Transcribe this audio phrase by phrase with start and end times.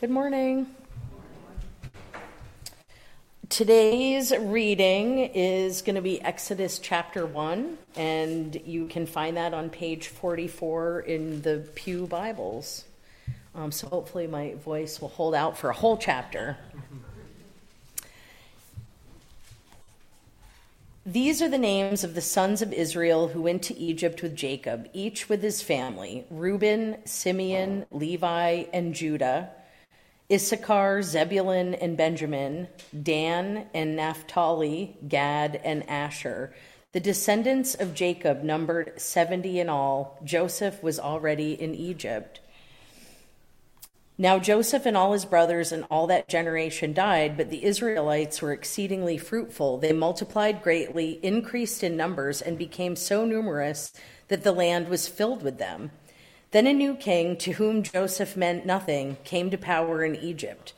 [0.00, 0.66] Good morning.
[3.50, 9.68] Today's reading is going to be Exodus chapter 1, and you can find that on
[9.68, 12.86] page 44 in the Pew Bibles.
[13.54, 16.56] Um, so hopefully, my voice will hold out for a whole chapter.
[21.04, 24.88] These are the names of the sons of Israel who went to Egypt with Jacob,
[24.94, 29.50] each with his family Reuben, Simeon, Levi, and Judah
[30.32, 32.68] Issachar, Zebulun, and Benjamin,
[33.02, 36.54] Dan and Naphtali, Gad and Asher.
[36.92, 40.18] The descendants of Jacob numbered 70 in all.
[40.24, 42.40] Joseph was already in Egypt.
[44.18, 48.52] Now Joseph and all his brothers and all that generation died, but the Israelites were
[48.52, 49.78] exceedingly fruitful.
[49.78, 53.92] They multiplied greatly, increased in numbers, and became so numerous
[54.28, 55.90] that the land was filled with them.
[56.52, 60.72] Then a new king, to whom Joseph meant nothing, came to power in Egypt.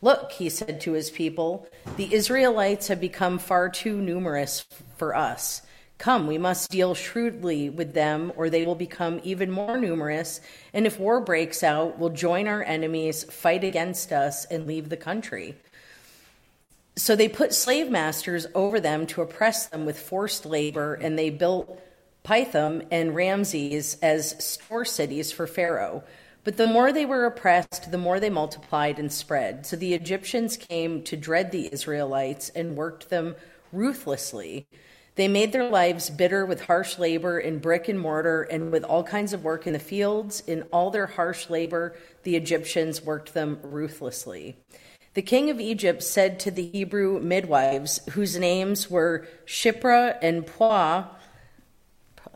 [0.00, 4.64] Look, he said to his people, the Israelites have become far too numerous
[4.96, 5.62] for us.
[5.98, 10.40] Come, we must deal shrewdly with them, or they will become even more numerous,
[10.74, 14.96] and if war breaks out, will join our enemies, fight against us, and leave the
[14.96, 15.56] country.
[16.96, 21.30] So they put slave masters over them to oppress them with forced labor, and they
[21.30, 21.80] built
[22.26, 26.02] Pithom and Ramses as store cities for Pharaoh.
[26.42, 29.64] But the more they were oppressed, the more they multiplied and spread.
[29.64, 33.36] So the Egyptians came to dread the Israelites and worked them
[33.72, 34.66] ruthlessly.
[35.14, 39.04] They made their lives bitter with harsh labor in brick and mortar and with all
[39.04, 40.42] kinds of work in the fields.
[40.48, 44.56] In all their harsh labor, the Egyptians worked them ruthlessly.
[45.14, 51.06] The king of Egypt said to the Hebrew midwives, whose names were Shiphrah and Puah,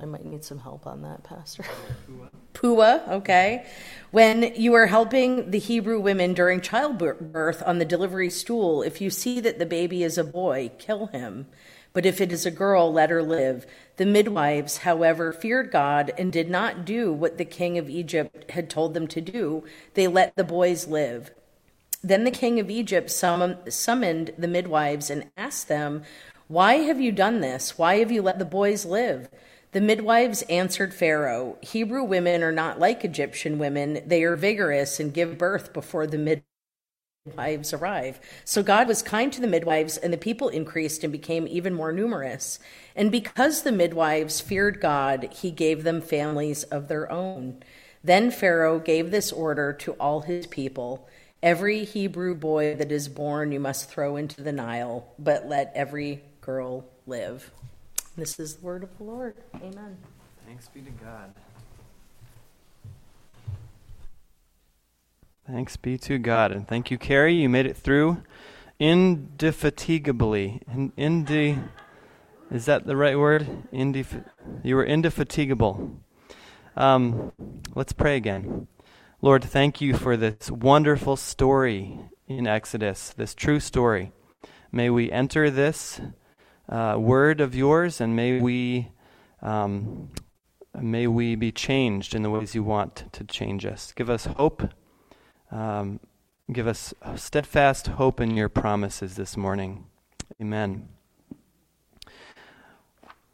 [0.00, 1.64] I might need some help on that, Pastor.
[2.54, 3.66] Pua, okay.
[4.10, 9.10] When you are helping the Hebrew women during childbirth on the delivery stool, if you
[9.10, 11.46] see that the baby is a boy, kill him.
[11.92, 13.66] But if it is a girl, let her live.
[13.96, 18.70] The midwives, however, feared God and did not do what the king of Egypt had
[18.70, 19.64] told them to do.
[19.94, 21.32] They let the boys live.
[22.02, 26.02] Then the king of Egypt summoned the midwives and asked them,
[26.48, 27.76] Why have you done this?
[27.76, 29.28] Why have you let the boys live?
[29.72, 34.02] The midwives answered Pharaoh, Hebrew women are not like Egyptian women.
[34.04, 36.42] They are vigorous and give birth before the
[37.26, 38.20] midwives arrive.
[38.44, 41.92] So God was kind to the midwives, and the people increased and became even more
[41.92, 42.58] numerous.
[42.96, 47.62] And because the midwives feared God, he gave them families of their own.
[48.02, 51.08] Then Pharaoh gave this order to all his people
[51.42, 56.22] Every Hebrew boy that is born you must throw into the Nile, but let every
[56.42, 57.50] girl live.
[58.16, 59.36] This is the word of the Lord.
[59.56, 59.96] Amen.
[60.46, 61.32] Thanks be to God.
[65.46, 66.52] Thanks be to God.
[66.52, 67.34] And thank you, Carrie.
[67.34, 68.22] You made it through
[68.78, 70.60] indefatigably.
[70.72, 71.58] In, indi,
[72.50, 73.46] is that the right word?
[73.72, 74.24] Indef-
[74.64, 76.00] you were indefatigable.
[76.76, 77.32] Um,
[77.74, 78.66] let's pray again.
[79.22, 84.12] Lord, thank you for this wonderful story in Exodus, this true story.
[84.72, 86.00] May we enter this
[86.70, 88.88] uh, word of yours, and may we
[89.42, 90.10] um,
[90.80, 93.92] may we be changed in the ways you want to change us.
[93.92, 94.62] Give us hope.
[95.50, 95.98] Um,
[96.52, 99.86] give us steadfast hope in your promises this morning.
[100.40, 100.88] Amen.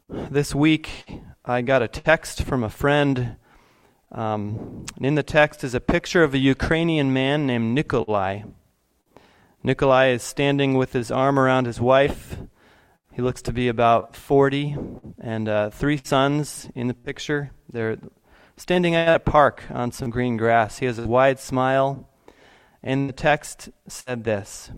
[0.09, 0.89] This week,
[1.45, 3.35] I got a text from a friend.
[4.11, 8.43] Um, and in the text is a picture of a Ukrainian man named Nikolai.
[9.63, 12.37] Nikolai is standing with his arm around his wife
[13.17, 14.75] he looks to be about 40,
[15.19, 17.49] and uh, three sons in the picture.
[17.67, 17.97] They're
[18.57, 20.77] standing at a park on some green grass.
[20.77, 22.07] He has a wide smile,
[22.83, 24.69] and the text said this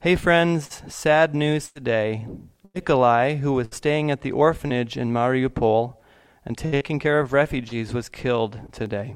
[0.00, 2.26] Hey, friends, sad news today.
[2.74, 5.98] Nikolai, who was staying at the orphanage in Mariupol
[6.42, 9.14] and taking care of refugees, was killed today.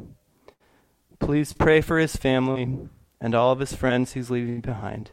[1.18, 2.76] Please pray for his family
[3.18, 5.10] and all of his friends he's leaving behind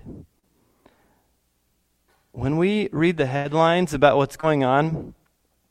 [2.35, 5.13] when we read the headlines about what's going on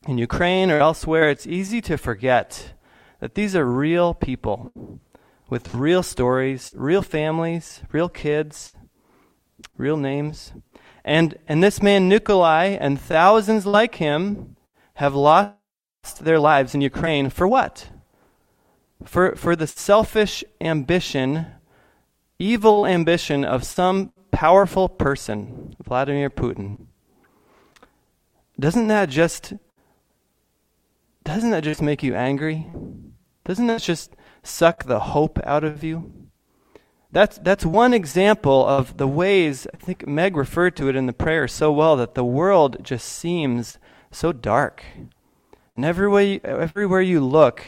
[0.08, 2.72] in Ukraine or elsewhere, it's easy to forget
[3.20, 4.72] that these are real people
[5.50, 8.72] with real stories, real families, real kids,
[9.76, 10.54] real names.
[11.04, 14.56] And, and this man, Nikolai, and thousands like him
[14.94, 15.58] have lost
[16.22, 17.90] their lives in Ukraine for what?
[19.04, 21.44] For, for the selfish ambition,
[22.38, 26.86] evil ambition of some powerful person, Vladimir Putin,
[28.58, 29.54] doesn't that just
[31.24, 32.66] doesn't that just make you angry?
[33.44, 36.24] Doesn't that just suck the hope out of you?
[37.14, 41.12] that's, that's one example of the ways, I think Meg referred to it in the
[41.12, 43.78] prayer so well, that the world just seems
[44.10, 44.82] so dark.
[45.76, 47.64] And everywhere, you, everywhere you look,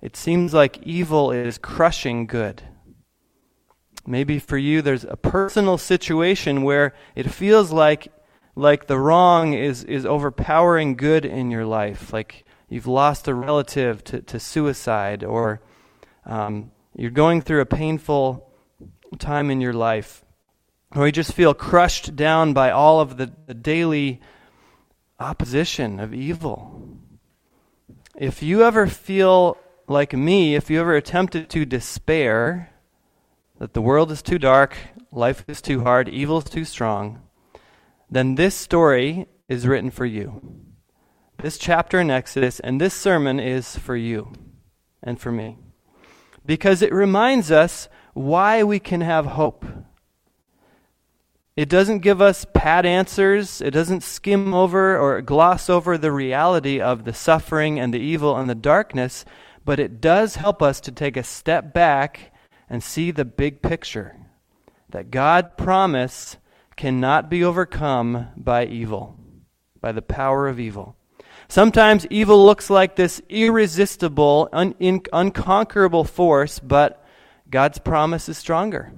[0.00, 2.62] it seems like evil is crushing good.
[4.06, 8.12] Maybe for you, there's a personal situation where it feels like,
[8.56, 14.02] like the wrong is, is overpowering good in your life, like you've lost a relative
[14.04, 15.60] to, to suicide, or
[16.26, 18.50] um, you're going through a painful
[19.18, 20.24] time in your life,
[20.96, 24.20] or you just feel crushed down by all of the, the daily
[25.20, 26.98] opposition of evil.
[28.16, 29.56] If you ever feel
[29.86, 32.71] like me, if you ever attempted to despair
[33.62, 34.76] that the world is too dark,
[35.12, 37.22] life is too hard, evil is too strong,
[38.10, 40.42] then this story is written for you.
[41.40, 44.32] This chapter in Exodus and this sermon is for you
[45.00, 45.58] and for me.
[46.44, 49.64] Because it reminds us why we can have hope.
[51.54, 53.60] It doesn't give us pat answers.
[53.60, 58.36] It doesn't skim over or gloss over the reality of the suffering and the evil
[58.36, 59.24] and the darkness,
[59.64, 62.31] but it does help us to take a step back
[62.72, 64.16] and see the big picture
[64.88, 66.38] that God promise
[66.74, 69.18] cannot be overcome by evil,
[69.82, 70.96] by the power of evil.
[71.48, 77.04] Sometimes evil looks like this irresistible, un- in- unconquerable force, but
[77.50, 78.90] God's promise is stronger.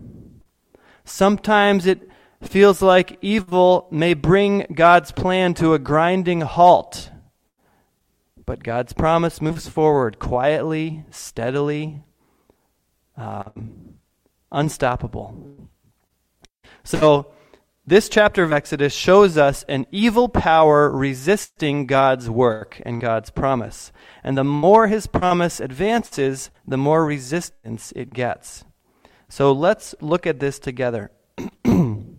[1.05, 2.09] Sometimes it
[2.41, 7.11] feels like evil may bring God's plan to a grinding halt.
[8.47, 12.05] But God's promise moves forward quietly, steadily,
[13.17, 13.95] um,
[14.51, 15.69] unstoppable.
[16.83, 17.33] So,
[17.87, 23.93] this chapter of Exodus shows us an evil power resisting God's work and God's promise.
[24.23, 28.65] And the more his promise advances, the more resistance it gets.
[29.29, 31.11] So let's look at this together.
[31.67, 32.17] you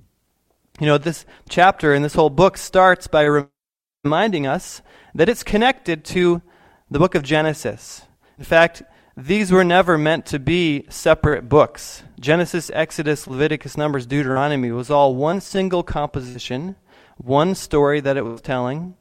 [0.82, 3.48] know, this chapter and this whole book starts by
[4.04, 4.84] reminding us
[5.16, 6.44] that it's connected to
[6.92, 8.04] the book of Genesis.
[8.38, 8.84] In fact,
[9.18, 12.04] these were never meant to be separate books.
[12.20, 16.76] Genesis, Exodus, Leviticus, Numbers, Deuteronomy was all one single composition,
[17.18, 18.96] one story that it was telling.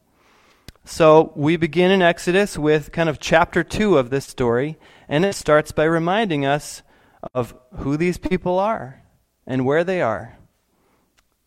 [0.84, 4.78] So we begin in Exodus with kind of chapter 2 of this story,
[5.08, 6.82] and it starts by reminding us
[7.32, 9.02] of who these people are
[9.46, 10.38] and where they are.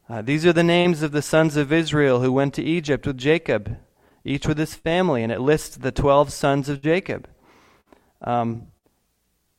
[0.09, 3.17] Uh, these are the names of the sons of Israel who went to Egypt with
[3.17, 3.77] Jacob,
[4.25, 7.29] each with his family, and it lists the 12 sons of Jacob.
[8.21, 8.67] Um,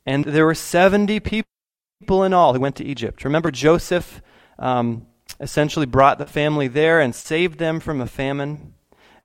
[0.05, 3.23] and there were 70 people in all who went to Egypt.
[3.23, 4.21] Remember, Joseph
[4.57, 5.05] um,
[5.39, 8.73] essentially brought the family there and saved them from a famine.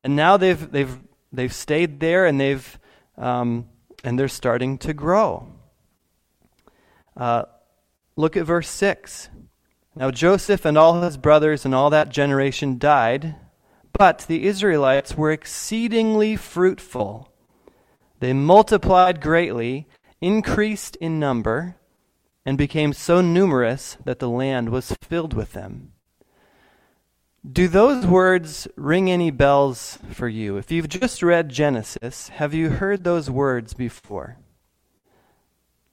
[0.02, 0.98] And now they've, they've,
[1.32, 2.78] they've stayed there and, they've,
[3.16, 3.66] um,
[4.02, 5.48] and they're starting to grow.
[7.16, 7.44] Uh,
[8.16, 9.28] look at verse 6.
[9.96, 13.36] Now Joseph and all his brothers and all that generation died,
[13.92, 17.32] but the Israelites were exceedingly fruitful
[18.24, 19.86] they multiplied greatly,
[20.18, 21.76] increased in number,
[22.46, 25.92] and became so numerous that the land was filled with them.
[27.46, 30.56] Do those words ring any bells for you?
[30.56, 34.38] If you've just read Genesis, have you heard those words before?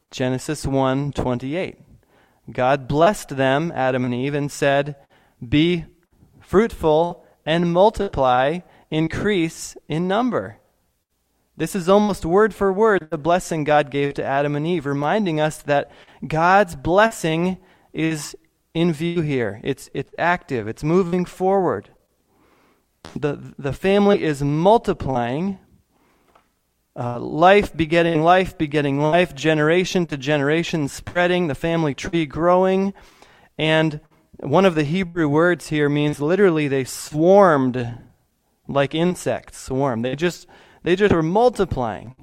[0.09, 1.79] Genesis 1:28.
[2.49, 4.95] God blessed them, Adam and Eve, and said,
[5.45, 5.83] "Be
[6.39, 10.60] fruitful and multiply, increase in number."
[11.61, 15.39] This is almost word for word the blessing God gave to Adam and Eve, reminding
[15.39, 15.91] us that
[16.27, 17.59] God's blessing
[17.93, 18.35] is
[18.73, 19.61] in view here.
[19.63, 21.89] It's, it's active, it's moving forward.
[23.15, 25.59] The, the family is multiplying,
[26.95, 32.91] uh, life begetting life, begetting life, generation to generation spreading, the family tree growing.
[33.59, 33.99] And
[34.39, 37.99] one of the Hebrew words here means literally they swarmed
[38.67, 40.01] like insects, swarm.
[40.01, 40.47] They just
[40.83, 42.15] they just were multiplying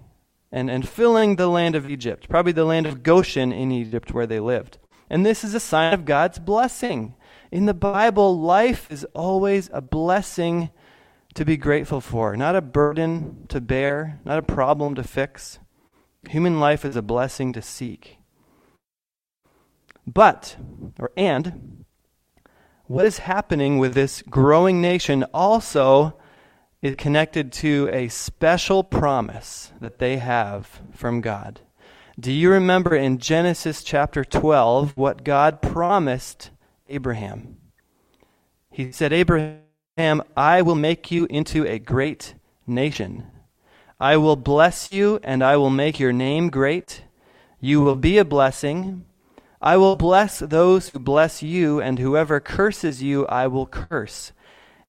[0.50, 4.26] and, and filling the land of Egypt, probably the land of Goshen in Egypt where
[4.26, 4.78] they lived.
[5.10, 7.14] And this is a sign of God's blessing.
[7.50, 10.70] In the Bible, life is always a blessing
[11.34, 15.58] to be grateful for, not a burden to bear, not a problem to fix.
[16.28, 18.18] Human life is a blessing to seek.
[20.06, 20.56] But,
[20.98, 21.84] or and,
[22.86, 26.18] what is happening with this growing nation also
[26.80, 31.61] is connected to a special promise that they have from God.
[32.18, 36.50] Do you remember in Genesis chapter 12 what God promised
[36.88, 37.56] Abraham?
[38.70, 42.35] He said, Abraham, I will make you into a great
[42.66, 43.26] nation.
[44.00, 47.02] I will bless you and I will make your name great.
[47.61, 49.04] You will be a blessing.
[49.61, 54.30] I will bless those who bless you, and whoever curses you, I will curse.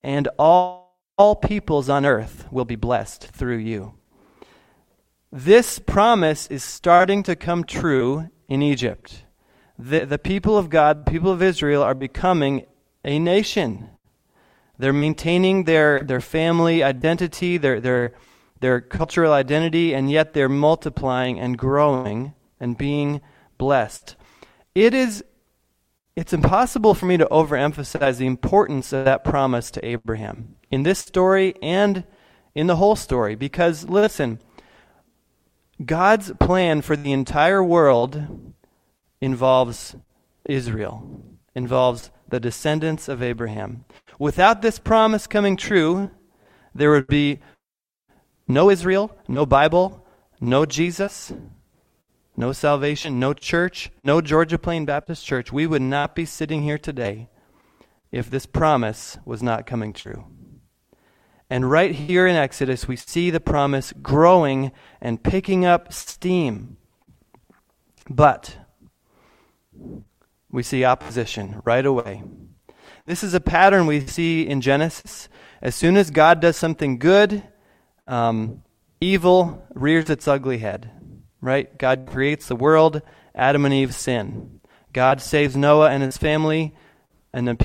[0.04, 0.79] And all,
[1.20, 3.94] all peoples on earth will be blessed through you.
[5.34, 9.26] This promise is starting to come true in Egypt.
[9.78, 12.66] The, the people of God, people of Israel, are becoming
[13.04, 13.90] a nation.
[14.78, 18.14] They're maintaining their, their family identity, their, their,
[18.62, 23.20] their cultural identity, and yet they're multiplying and growing and being
[23.58, 24.16] blessed.
[24.74, 25.24] It is
[26.16, 31.00] it's impossible for me to overemphasize the importance of that promise to Abraham in this
[31.00, 32.04] story and
[32.56, 34.42] in the whole story because listen,
[35.84, 38.54] God's plan for the entire world
[39.22, 39.96] involves
[40.46, 41.24] Israel,
[41.56, 43.86] involves the descendants of Abraham.
[44.18, 46.12] Without this promise coming true,
[46.76, 47.40] there would be
[48.48, 50.06] no Israel, no Bible,
[50.42, 51.32] no Jesus,
[52.40, 56.78] no salvation, no church, no Georgia Plain Baptist Church, we would not be sitting here
[56.78, 57.28] today
[58.14, 60.24] if this promise was not coming true.
[61.50, 66.78] And right here in Exodus, we see the promise growing and picking up steam.
[68.10, 68.56] But
[70.50, 72.24] we see opposition right away.
[73.06, 75.28] This is a pattern we see in Genesis.
[75.62, 77.44] As soon as God does something good,
[78.08, 78.64] um,
[79.02, 80.92] evil rears its ugly head
[81.42, 81.76] right?
[81.78, 83.02] God creates the world,
[83.36, 84.60] Adam and Eve sin.
[84.94, 86.74] God saves Noah and his family,
[87.34, 87.58] and then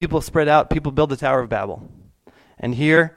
[0.00, 1.90] people spread out, people build the Tower of Babel.
[2.58, 3.16] And here,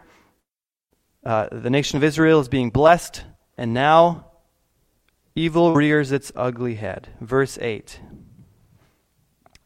[1.25, 3.23] uh, the nation of Israel is being blessed,
[3.57, 4.31] and now
[5.35, 7.09] evil rears its ugly head.
[7.19, 7.99] Verse 8.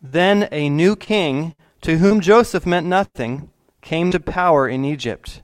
[0.01, 5.42] Then a new king, to whom Joseph meant nothing, came to power in Egypt.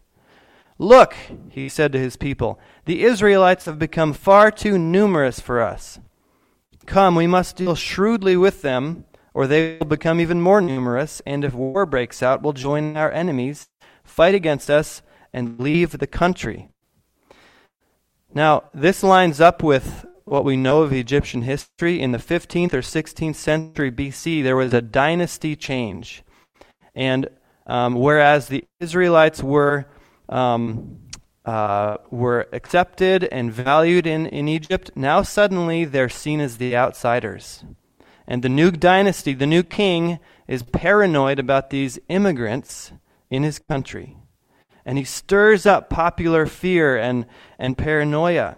[0.82, 1.14] Look,
[1.50, 6.00] he said to his people, the Israelites have become far too numerous for us.
[6.86, 11.44] Come, we must deal shrewdly with them, or they will become even more numerous, and
[11.44, 13.68] if war breaks out, will join our enemies,
[14.06, 15.02] fight against us,
[15.34, 16.70] and leave the country.
[18.34, 22.00] Now, this lines up with what we know of Egyptian history.
[22.00, 26.24] In the 15th or 16th century BC, there was a dynasty change.
[26.96, 27.28] And
[27.68, 29.88] um, whereas the Israelites were
[30.30, 31.00] um,
[31.46, 37.64] uh, were accepted and valued in, in Egypt, now suddenly they're seen as the outsiders.
[38.28, 42.92] And the new dynasty, the new king, is paranoid about these immigrants
[43.30, 44.16] in his country.
[44.86, 47.26] And he stirs up popular fear and,
[47.58, 48.58] and paranoia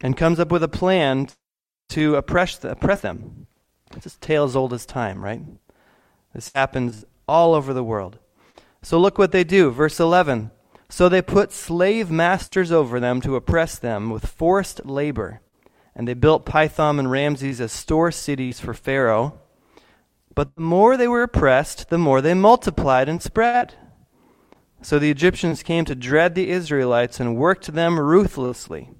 [0.00, 1.28] and comes up with a plan
[1.90, 3.46] to oppress, the, oppress them.
[3.96, 5.42] It's a tale as old as time, right?
[6.32, 8.18] This happens all over the world.
[8.82, 9.70] So look what they do.
[9.70, 10.52] Verse 11.
[10.90, 15.40] So they put slave masters over them to oppress them with forced labor.
[15.94, 19.38] And they built Pithom and Ramses as store cities for Pharaoh.
[20.34, 23.74] But the more they were oppressed, the more they multiplied and spread.
[24.82, 28.90] So the Egyptians came to dread the Israelites and worked them ruthlessly.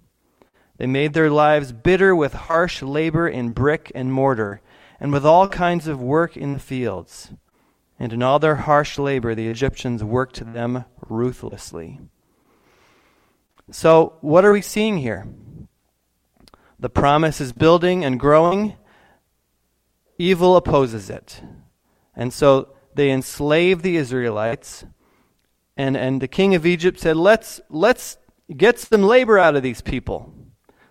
[0.76, 4.61] They made their lives bitter with harsh labor in brick and mortar,
[5.00, 7.32] and with all kinds of work in the fields.
[8.00, 12.00] And in all their harsh labor, the Egyptians worked them ruthlessly.
[13.71, 15.28] So, what are we seeing here?
[16.78, 18.75] The promise is building and growing,
[20.16, 21.42] evil opposes it.
[22.16, 24.87] And so they enslave the Israelites.
[25.76, 28.16] And, and the king of Egypt said, let's, let's
[28.57, 30.33] get some labor out of these people.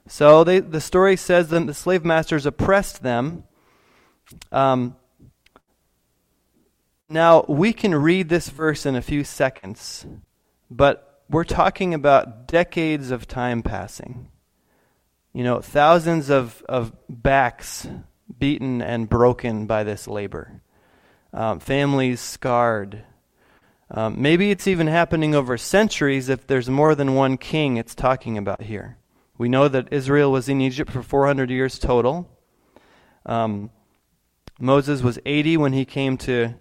[0.08, 3.46] So they, the story says that the slave masters oppressed them.
[4.52, 4.96] Um,
[7.10, 10.06] now, we can read this verse in a few seconds,
[10.70, 14.30] but we're talking about decades of time passing.
[15.34, 17.88] You know, thousands of, of backs
[18.38, 20.62] beaten and broken by this labor,
[21.34, 23.04] um, families scarred.
[23.90, 28.38] Um, maybe it's even happening over centuries if there's more than one king it's talking
[28.38, 28.98] about here.
[29.36, 32.30] We know that Israel was in Egypt for 400 years total.
[33.26, 33.72] Um,
[34.60, 36.56] Moses was 80 when he came to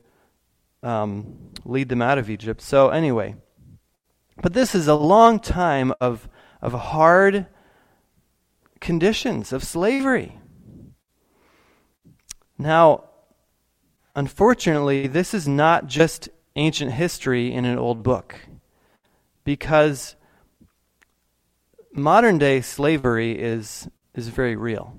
[0.83, 2.61] um, lead them out of Egypt.
[2.61, 3.37] So, anyway,
[4.41, 6.29] but this is a long time of,
[6.63, 7.47] of hard
[8.81, 10.39] conditions of slavery.
[12.57, 13.05] Now,
[14.15, 18.37] unfortunately, this is not just ancient history in an old book,
[19.45, 20.17] because
[21.93, 24.97] modern day slavery is, is very real.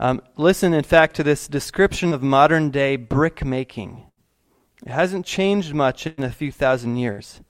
[0.00, 4.07] Um, listen, in fact, to this description of modern day brick making.
[4.88, 7.42] It hasn't changed much in a few thousand years.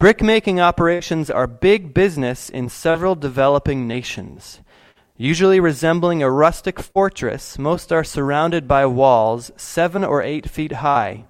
[0.00, 4.62] Brickmaking operations are big business in several developing nations.
[5.16, 11.26] Usually resembling a rustic fortress, most are surrounded by walls seven or eight feet high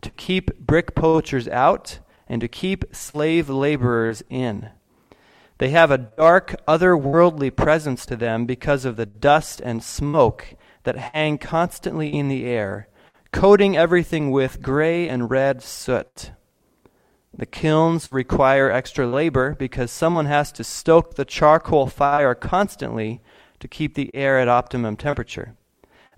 [0.00, 4.70] to keep brick poachers out and to keep slave laborers in.
[5.58, 10.96] They have a dark, otherworldly presence to them because of the dust and smoke that
[11.14, 12.88] hang constantly in the air,
[13.36, 16.30] coating everything with gray and red soot.
[17.36, 23.20] The kilns require extra labor because someone has to stoke the charcoal fire constantly
[23.60, 25.54] to keep the air at optimum temperature.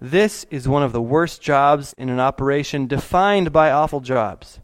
[0.01, 4.61] This is one of the worst jobs in an operation defined by awful jobs.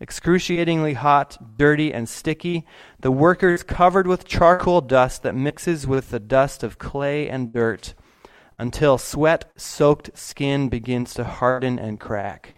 [0.00, 2.66] Excruciatingly hot, dirty, and sticky,
[2.98, 7.94] the workers covered with charcoal dust that mixes with the dust of clay and dirt
[8.58, 12.54] until sweat soaked skin begins to harden and crack.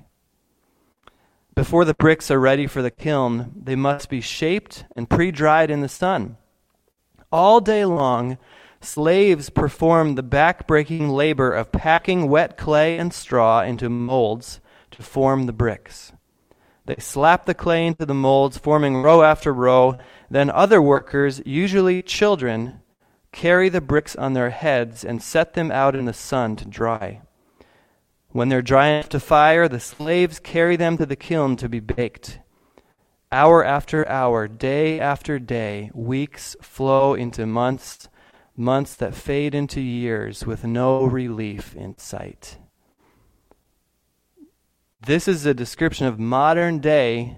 [1.54, 5.70] Before the bricks are ready for the kiln, they must be shaped and pre dried
[5.70, 6.36] in the sun.
[7.30, 8.38] All day long,
[8.80, 14.60] slaves perform the back breaking labor of packing wet clay and straw into molds
[14.92, 16.12] to form the bricks.
[16.86, 19.98] They slap the clay into the molds, forming row after row.
[20.30, 22.79] Then other workers, usually children,
[23.32, 27.20] carry the bricks on their heads and set them out in the sun to dry.
[28.30, 31.80] When they're dry enough to fire, the slaves carry them to the kiln to be
[31.80, 32.38] baked.
[33.32, 38.08] Hour after hour, day after day, weeks flow into months,
[38.56, 42.58] months that fade into years with no relief in sight.
[45.06, 47.36] This is a description of modern day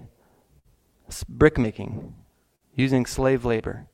[1.29, 2.13] brickmaking
[2.75, 3.87] using slave labor.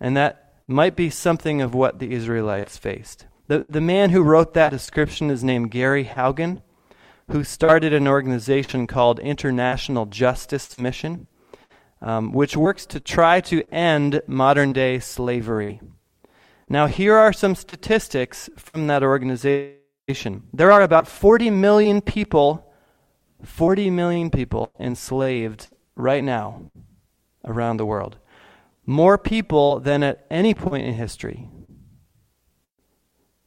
[0.00, 3.26] And that might be something of what the Israelites faced.
[3.46, 6.60] The, the man who wrote that description is named Gary Haugen,
[7.30, 11.26] who started an organization called International Justice Mission,
[12.02, 15.80] um, which works to try to end modern day slavery.
[16.68, 20.42] Now, here are some statistics from that organization.
[20.52, 22.70] There are about 40 million people,
[23.42, 26.70] 40 million people enslaved right now
[27.44, 28.18] around the world.
[28.88, 31.46] More people than at any point in history.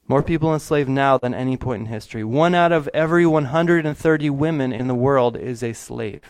[0.07, 2.23] More people enslaved now than any point in history.
[2.23, 6.21] One out of every 130 women in the world is a slave.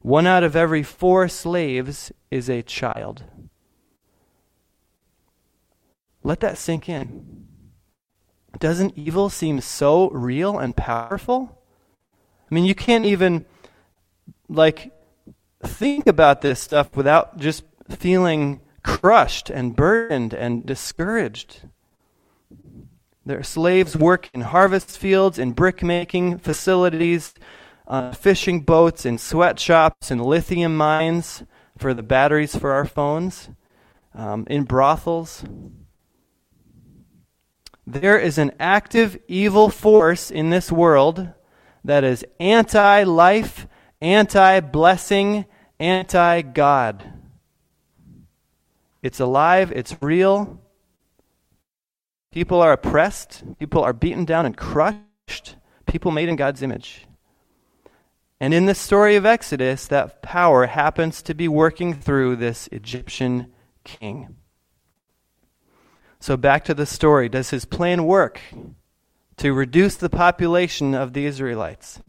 [0.00, 3.24] One out of every four slaves is a child.
[6.22, 7.46] Let that sink in.
[8.58, 11.62] Doesn't evil seem so real and powerful?
[12.50, 13.44] I mean, you can't even,
[14.48, 14.90] like,
[15.62, 21.62] think about this stuff without just feeling crushed and burdened and discouraged.
[23.24, 27.34] Their slaves work in harvest fields, in brick making facilities,
[27.88, 31.42] uh, fishing boats, in sweatshops, in lithium mines
[31.76, 33.50] for the batteries for our phones,
[34.14, 35.44] um, in brothels.
[37.84, 41.28] There is an active evil force in this world
[41.84, 43.66] that is anti life,
[44.00, 45.46] anti blessing,
[45.78, 47.15] anti God.
[49.02, 50.60] It's alive, it's real.
[52.32, 55.56] People are oppressed, people are beaten down and crushed,
[55.86, 57.06] people made in God's image.
[58.40, 63.52] And in the story of Exodus, that power happens to be working through this Egyptian
[63.84, 64.36] king.
[66.20, 67.28] So, back to the story.
[67.28, 68.40] Does his plan work
[69.36, 72.02] to reduce the population of the Israelites?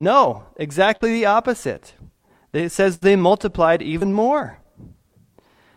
[0.00, 1.94] No, exactly the opposite.
[2.52, 4.60] It says they multiplied even more.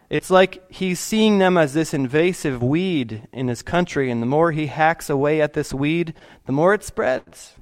[0.10, 4.52] It's like he's seeing them as this invasive weed in his country, and the more
[4.52, 6.14] he hacks away at this weed,
[6.46, 7.56] the more it spreads.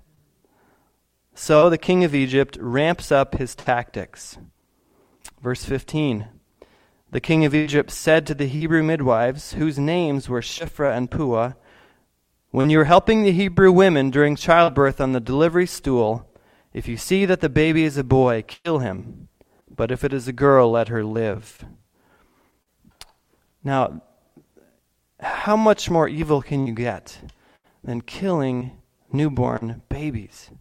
[1.34, 4.38] So the king of Egypt ramps up his tactics.
[5.42, 6.28] Verse 15
[7.16, 11.54] the king of Egypt said to the Hebrew midwives, whose names were Shiphrah and Puah,
[12.52, 16.30] When you are helping the Hebrew women during childbirth on the delivery stool,
[16.74, 19.30] if you see that the baby is a boy, kill him.
[19.74, 21.64] But if it is a girl, let her live.
[23.66, 24.04] Now,
[25.20, 27.18] how much more evil can you get
[27.84, 28.78] than killing
[29.12, 30.52] newborn babies?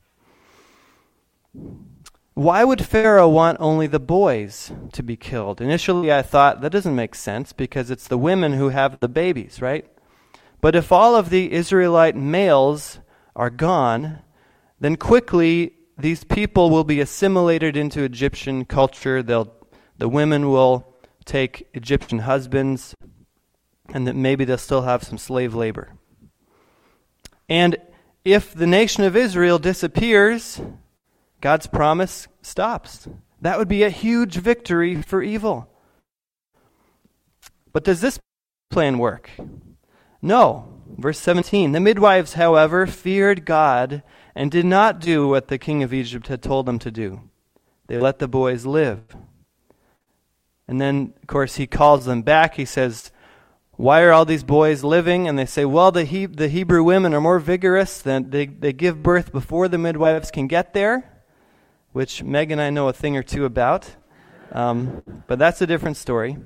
[2.33, 5.61] Why would Pharaoh want only the boys to be killed?
[5.61, 9.61] Initially, I thought that doesn't make sense because it's the women who have the babies,
[9.61, 9.87] right?
[10.63, 13.01] But if all of the Israelite males
[13.37, 14.21] are gone,
[14.81, 19.23] then quickly these people will be assimilated into Egyptian culture.
[19.23, 19.53] They'll,
[19.99, 20.94] the women will
[21.25, 22.95] take Egyptian husbands,
[23.93, 25.93] and that maybe they'll still have some slave labor.
[27.49, 27.77] And
[28.25, 30.61] if the nation of Israel disappears,
[31.41, 33.07] God's promise stops.
[33.41, 35.69] That would be a huge victory for evil.
[37.73, 38.19] But does this
[38.71, 39.31] plan work?
[40.23, 40.71] No.
[40.97, 44.03] Verse 17 The midwives, however, feared God
[44.35, 47.29] and did not do what the king of Egypt had told them to do.
[47.89, 49.03] They let the boys live.
[50.67, 52.55] And then, of course, he calls them back.
[52.55, 53.11] He says,
[53.73, 55.29] Why are all these boys living?
[55.29, 58.01] And they say, Well, the, he- the Hebrew women are more vigorous.
[58.01, 61.23] Than they, they give birth before the midwives can get there,
[61.93, 63.91] which Meg and I know a thing or two about.
[64.53, 66.39] Um, but that's a different story.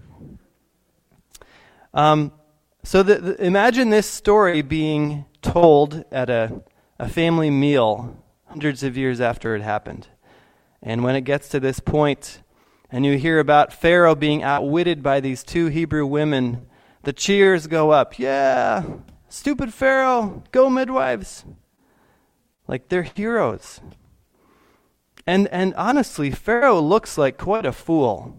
[1.94, 2.32] Um,
[2.82, 6.62] so the, the, imagine this story being told at a,
[6.98, 10.08] a family meal hundreds of years after it happened.
[10.82, 12.40] And when it gets to this point,
[12.90, 16.66] and you hear about Pharaoh being outwitted by these two Hebrew women,
[17.02, 18.18] the cheers go up.
[18.18, 18.84] Yeah,
[19.28, 21.44] stupid Pharaoh, go midwives.
[22.66, 23.80] Like they're heroes.
[25.26, 28.36] And, and honestly, Pharaoh looks like quite a fool.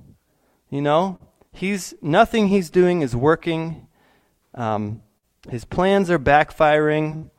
[0.69, 1.19] You know,
[1.51, 3.87] he's nothing he's doing is working.
[4.55, 5.01] Um,
[5.49, 7.29] his plans are backfiring,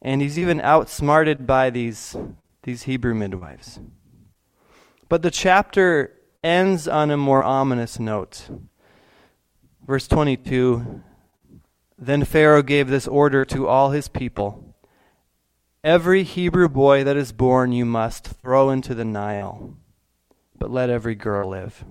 [0.00, 2.16] and he's even outsmarted by these,
[2.62, 3.80] these Hebrew midwives.
[5.08, 8.48] But the chapter ends on a more ominous note.
[9.86, 11.02] Verse 22
[11.98, 14.74] Then Pharaoh gave this order to all his people
[15.82, 19.76] Every Hebrew boy that is born you must throw into the Nile,
[20.58, 21.84] but let every girl live.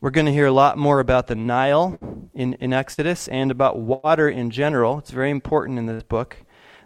[0.00, 1.98] We're going to hear a lot more about the Nile
[2.32, 4.98] in, in Exodus and about water in general.
[4.98, 6.38] It's very important in this book.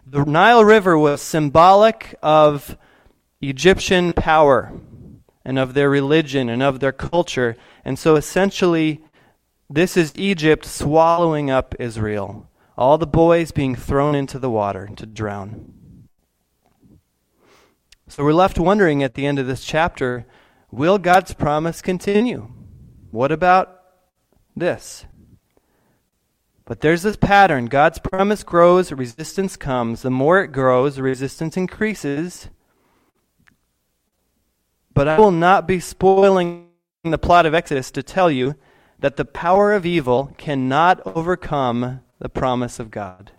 [0.05, 2.77] The Nile River was symbolic of
[3.39, 4.73] Egyptian power
[5.43, 7.55] and of their religion and of their culture.
[7.83, 9.03] And so essentially,
[9.69, 12.49] this is Egypt swallowing up Israel.
[12.77, 16.07] All the boys being thrown into the water to drown.
[18.07, 20.25] So we're left wondering at the end of this chapter
[20.69, 22.51] will God's promise continue?
[23.11, 23.81] What about
[24.55, 25.05] this?
[26.65, 27.65] But there's this pattern.
[27.65, 30.01] God's promise grows, resistance comes.
[30.01, 32.49] The more it grows, resistance increases.
[34.93, 36.67] But I will not be spoiling
[37.03, 38.55] the plot of Exodus to tell you
[38.99, 43.31] that the power of evil cannot overcome the promise of God.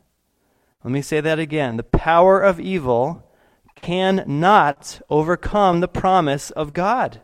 [0.82, 1.76] Let me say that again.
[1.76, 3.28] The power of evil
[3.76, 7.20] cannot overcome the promise of God.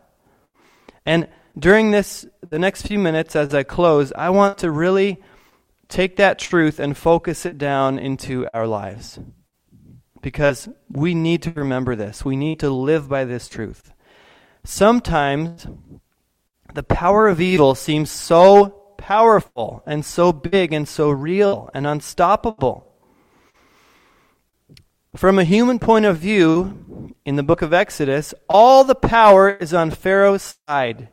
[1.04, 5.20] And during this the next few minutes as I close, I want to really
[5.88, 9.18] take that truth and focus it down into our lives.
[10.20, 12.24] Because we need to remember this.
[12.24, 13.92] We need to live by this truth.
[14.64, 15.66] Sometimes
[16.74, 18.68] the power of evil seems so
[18.98, 22.84] powerful and so big and so real and unstoppable.
[25.16, 29.72] From a human point of view, in the book of Exodus, all the power is
[29.72, 31.08] on Pharaoh's side.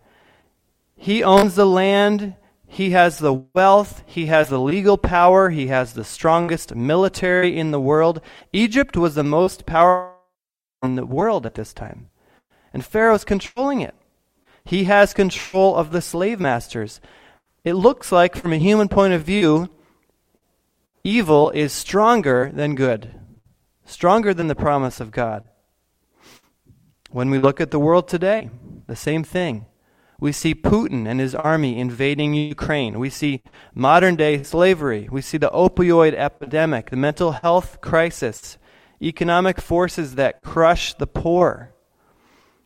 [0.96, 2.36] He owns the land,
[2.68, 7.72] he has the wealth, he has the legal power, he has the strongest military in
[7.72, 8.22] the world.
[8.52, 10.20] Egypt was the most powerful
[10.84, 12.10] in the world at this time.
[12.76, 13.96] And Pharaoh's controlling it.
[14.66, 17.00] He has control of the slave masters.
[17.64, 19.70] It looks like, from a human point of view,
[21.02, 23.18] evil is stronger than good,
[23.86, 25.46] stronger than the promise of God.
[27.12, 28.50] When we look at the world today,
[28.88, 29.68] the same thing.
[30.20, 33.00] We see Putin and his army invading Ukraine.
[33.00, 33.42] We see
[33.74, 35.08] modern day slavery.
[35.10, 38.58] We see the opioid epidemic, the mental health crisis,
[39.02, 41.72] economic forces that crush the poor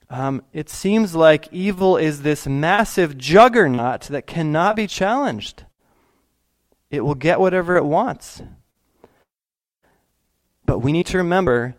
[0.09, 5.65] um, it seems like evil is this massive juggernaut that cannot be challenged.
[6.89, 8.41] It will get whatever it wants.
[10.65, 11.75] But we need to remember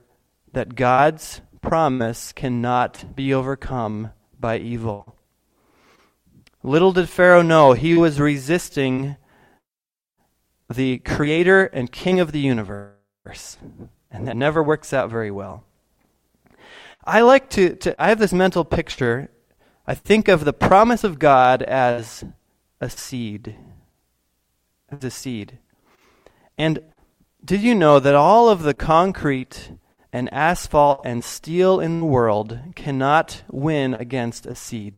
[0.53, 5.17] that God's promise cannot be overcome by evil.
[6.63, 9.17] Little did Pharaoh know he was resisting
[10.73, 13.59] the creator and king of the universe.
[14.11, 15.65] And that never works out very well.
[17.05, 19.31] I like to, to, I have this mental picture.
[19.87, 22.25] I think of the promise of God as
[22.81, 23.57] a seed.
[24.91, 25.59] As a seed.
[26.59, 26.83] And
[27.45, 29.73] did you know that all of the concrete
[30.13, 34.95] and asphalt and steel in the world cannot win against a seed?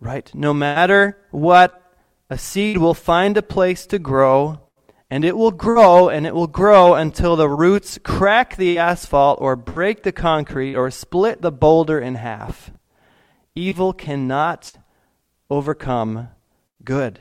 [0.00, 0.34] Right?
[0.34, 1.80] No matter what,
[2.28, 4.63] a seed will find a place to grow
[5.14, 9.54] and it will grow and it will grow until the roots crack the asphalt or
[9.54, 12.72] break the concrete or split the boulder in half.
[13.54, 14.72] Evil cannot
[15.48, 16.30] overcome
[16.82, 17.20] good.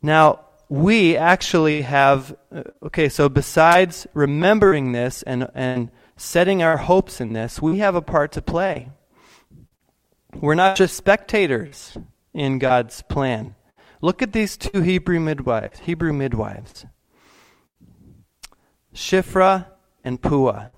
[0.00, 7.20] Now, we actually have, uh, okay, so besides remembering this and, and setting our hopes
[7.20, 8.90] in this, we have a part to play.
[10.34, 11.98] We're not just spectators
[12.32, 13.56] in God's plan.
[14.02, 16.86] Look at these two Hebrew midwives, Hebrew midwives.
[18.94, 19.66] Shiphrah
[20.02, 20.70] and Puah.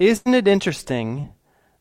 [0.00, 1.32] Isn't it interesting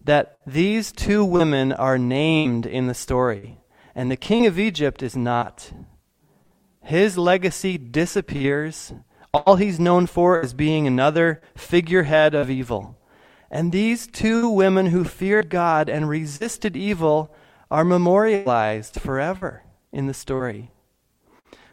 [0.04, 3.58] that these two women are named in the story
[3.96, 5.72] and the king of Egypt is not?
[6.84, 8.94] His legacy disappears.
[9.34, 12.96] All he's known for is being another figurehead of evil.
[13.50, 17.34] And these two women who feared God and resisted evil
[17.72, 20.72] are memorialized forever in the story.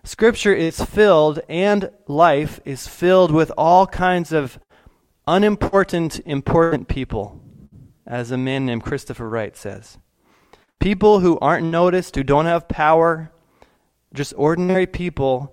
[0.05, 4.59] Scripture is filled, and life is filled with all kinds of
[5.27, 7.41] unimportant, important people,
[8.07, 9.99] as a man named Christopher Wright says.
[10.79, 13.33] People who aren't noticed, who don't have power,
[14.15, 15.53] just ordinary people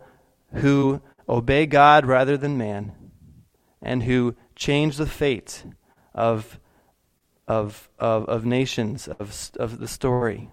[0.54, 2.92] who obey God rather than man,
[3.82, 5.66] and who change the fate
[6.14, 6.60] of,
[7.48, 10.52] of, of, of nations, of, of the story.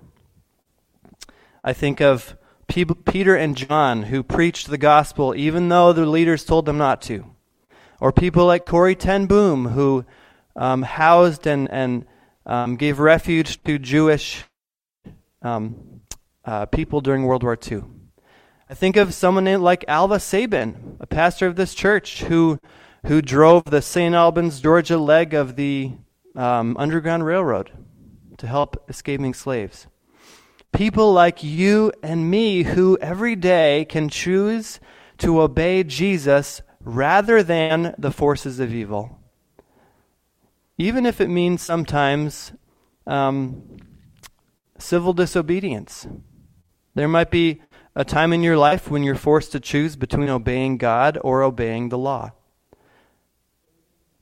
[1.62, 2.36] I think of
[2.68, 7.26] Peter and John who preached the gospel even though the leaders told them not to.
[8.00, 10.04] Or people like Corrie Ten Boom who
[10.56, 12.06] um, housed and, and
[12.46, 14.44] um, gave refuge to Jewish
[15.42, 16.00] um,
[16.44, 17.82] uh, people during World War II.
[18.68, 22.60] I think of someone like Alvah Sabin, a pastor of this church, who,
[23.06, 24.14] who drove the St.
[24.14, 25.92] Albans, Georgia leg of the
[26.36, 27.72] um, Underground Railroad
[28.38, 29.88] to help escaping slaves.
[30.72, 34.80] People like you and me who every day can choose
[35.18, 39.18] to obey Jesus rather than the forces of evil.
[40.78, 42.52] Even if it means sometimes
[43.06, 43.76] um,
[44.78, 46.06] civil disobedience.
[46.94, 47.60] There might be
[47.94, 51.88] a time in your life when you're forced to choose between obeying God or obeying
[51.88, 52.32] the law.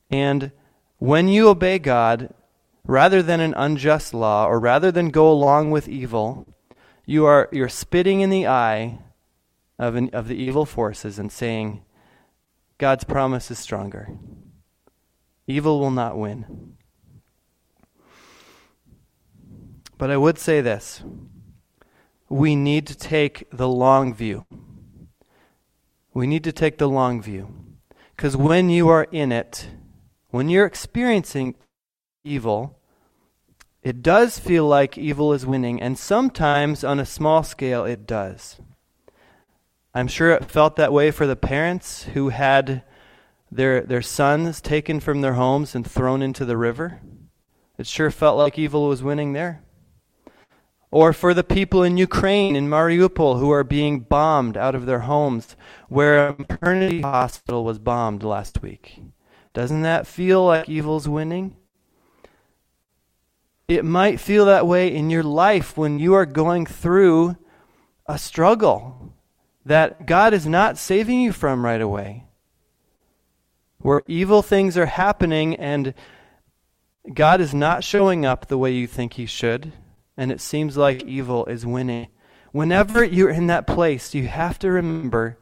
[0.09, 0.51] And
[0.97, 2.33] when you obey God,
[2.89, 6.47] rather than an unjust law or rather than go along with evil,
[7.05, 8.97] you are you're spitting in the eye
[9.77, 11.83] of, an, of the evil forces and saying,
[12.79, 14.09] God's promise is stronger.
[15.45, 16.77] Evil will not win.
[19.99, 21.03] But I would say this
[22.27, 24.47] we need to take the long view.
[26.11, 27.53] We need to take the long view.
[28.15, 29.69] Because when you are in it,
[30.31, 31.53] when you're experiencing
[32.23, 32.78] evil,
[33.81, 38.59] it does feel like evil is winning, and sometimes on a small scale it does.
[39.93, 42.83] I'm sure it felt that way for the parents who had
[43.51, 47.01] their, their sons taken from their homes and thrown into the river.
[47.77, 49.63] It sure felt like evil was winning there.
[50.91, 55.01] Or for the people in Ukraine, in Mariupol, who are being bombed out of their
[55.01, 55.55] homes,
[55.87, 58.99] where a maternity hospital was bombed last week.
[59.53, 61.55] Doesn't that feel like evil's winning?
[63.69, 67.37] It might feel that way in your life when you are going through
[68.07, 69.13] a struggle
[69.63, 72.25] that God is not saving you from right away.
[73.77, 75.93] Where evil things are happening and
[77.13, 79.71] God is not showing up the way you think He should,
[80.17, 82.07] and it seems like evil is winning.
[82.51, 85.37] Whenever you're in that place, you have to remember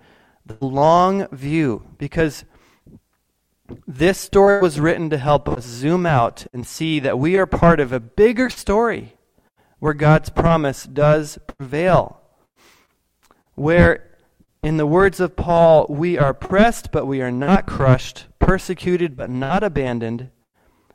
[0.46, 2.44] the long view because
[3.98, 7.80] this story was written to help us zoom out and see that we are part
[7.80, 9.16] of a bigger story
[9.80, 12.22] where God's promise does prevail.
[13.56, 14.18] Where,
[14.62, 19.32] in the words of Paul, we are pressed but we are not crushed, persecuted but
[19.32, 20.30] not abandoned,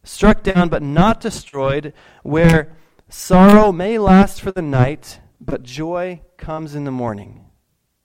[0.05, 2.77] struck down but not destroyed, where
[3.09, 7.47] sorrow may last for the night, but joy comes in the morning.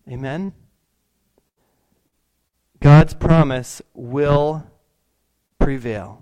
[0.09, 0.53] Amen?
[2.79, 4.65] God's promise will
[5.59, 6.21] prevail.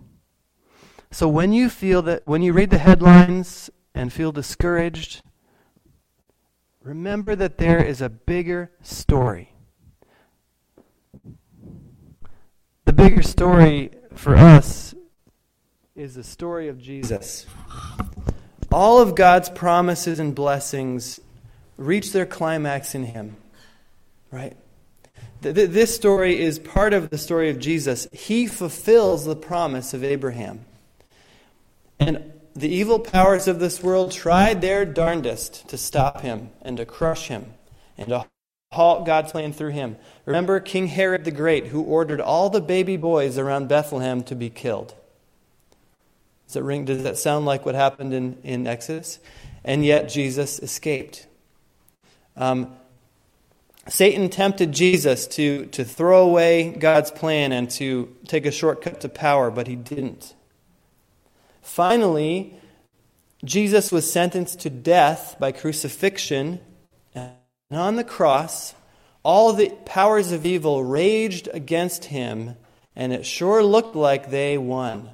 [1.11, 5.21] So when you feel that, when you read the headlines and feel discouraged,
[6.81, 9.53] remember that there is a bigger story.
[12.85, 14.93] The bigger story for us
[15.95, 17.45] is the story of Jesus.
[18.71, 21.19] All of God's promises and blessings
[21.77, 23.37] reach their climax in Him,
[24.31, 24.57] right?
[25.53, 28.08] This story is part of the story of Jesus.
[28.12, 30.65] He fulfills the promise of Abraham.
[31.99, 36.86] And the evil powers of this world tried their darndest to stop him and to
[36.86, 37.53] crush him
[37.97, 38.25] and to
[38.71, 39.97] halt God's plan through him.
[40.25, 44.49] Remember King Herod the Great, who ordered all the baby boys around Bethlehem to be
[44.49, 44.95] killed.
[46.47, 49.19] Does that, ring, does that sound like what happened in, in Exodus?
[49.63, 51.27] And yet Jesus escaped.
[52.36, 52.75] Um,
[53.87, 59.09] Satan tempted Jesus to, to throw away God's plan and to take a shortcut to
[59.09, 60.33] power, but he didn't.
[61.61, 62.55] Finally,
[63.43, 66.59] Jesus was sentenced to death by crucifixion,
[67.13, 67.33] and
[67.71, 68.73] on the cross,
[69.23, 72.55] all the powers of evil raged against him,
[72.95, 75.11] and it sure looked like they won.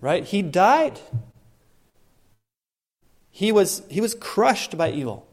[0.00, 0.24] Right?
[0.24, 0.98] He died.
[3.30, 5.26] He was, he was crushed by evil.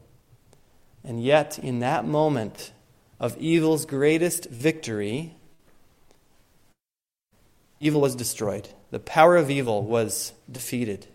[1.04, 2.72] And yet, in that moment
[3.20, 5.34] of evil's greatest victory,
[7.78, 8.68] evil was destroyed.
[8.90, 11.06] The power of evil was defeated.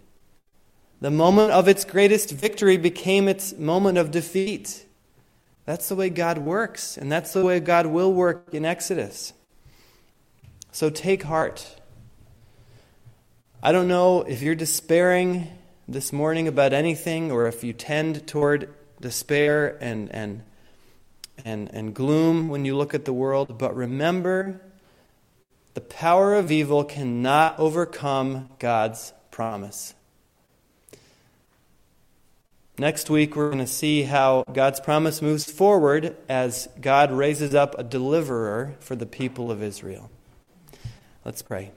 [1.02, 4.86] The moment of its greatest victory became its moment of defeat.
[5.65, 9.34] That's the way God works, and that's the way God will work in Exodus.
[10.71, 11.80] So take heart.
[13.63, 15.47] I don't know if you're despairing
[15.88, 20.44] this morning about anything or if you tend toward despair and, and,
[21.46, 24.62] and, and gloom when you look at the world, but remember
[25.74, 29.94] the power of evil cannot overcome God's promise.
[32.78, 37.78] Next week, we're going to see how God's promise moves forward as God raises up
[37.78, 40.10] a deliverer for the people of Israel.
[41.26, 41.72] Let's pray.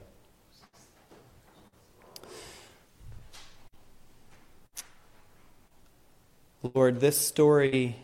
[6.71, 7.97] Lord, this story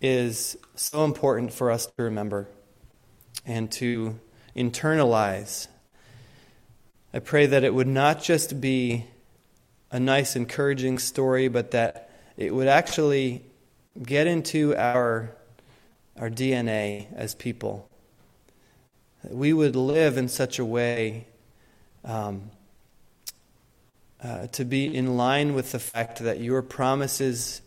[0.00, 2.48] is so important for us to remember
[3.44, 4.18] and to
[4.56, 5.68] internalize.
[7.12, 9.04] I pray that it would not just be
[9.90, 13.42] a nice, encouraging story, but that it would actually
[14.02, 15.36] get into our,
[16.18, 17.90] our DNA as people.
[19.22, 21.26] That we would live in such a way
[22.02, 22.50] um,
[24.22, 27.60] uh, to be in line with the fact that your promises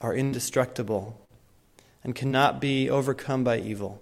[0.00, 1.26] are indestructible
[2.02, 4.00] and cannot be overcome by evil.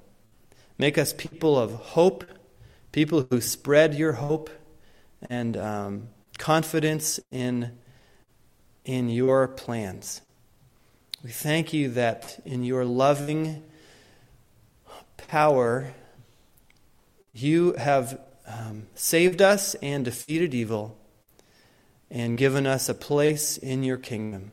[0.78, 2.24] Make us people of hope,
[2.92, 4.50] people who spread your hope
[5.28, 6.08] and um,
[6.38, 7.72] confidence in,
[8.84, 10.20] in your plans.
[11.24, 13.64] We thank you that in your loving
[15.16, 15.92] power,
[17.32, 20.96] you have um, saved us and defeated evil
[22.10, 24.52] and given us a place in your kingdom.